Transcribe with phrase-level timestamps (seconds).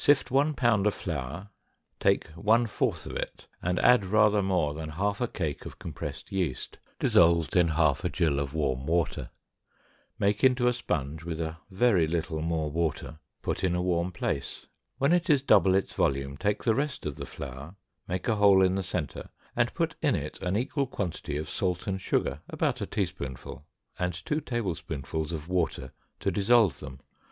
[0.03, 1.49] Sift one pound of flour,
[1.99, 6.31] take one fourth of it, and add rather more than half a cake of compressed
[6.31, 9.29] yeast, dissolved in half a gill of warm water,
[10.17, 14.11] make into a sponge with a very little more water, put it in a warm
[14.11, 14.65] place;
[14.97, 17.75] when it is double its volume take the rest of the flour,
[18.07, 21.85] make a hole in the center, and put in it an equal quantity of salt
[21.85, 23.67] and sugar, about a teaspoonful,
[23.99, 26.99] and two tablespoonfuls of water to dissolve them.